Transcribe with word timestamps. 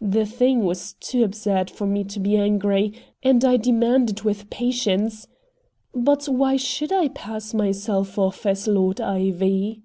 The 0.00 0.24
thing 0.24 0.64
was 0.64 0.94
too 0.94 1.22
absurd 1.22 1.68
for 1.70 1.86
me 1.86 2.04
to 2.04 2.18
be 2.18 2.38
angry, 2.38 2.94
and 3.22 3.44
I 3.44 3.58
demanded 3.58 4.22
with 4.22 4.48
patience: 4.48 5.28
"But 5.94 6.24
why 6.26 6.56
should 6.56 6.90
I 6.90 7.08
pass 7.08 7.52
myself 7.52 8.18
off 8.18 8.46
as 8.46 8.66
Lord 8.66 8.98
Ivy?" 8.98 9.82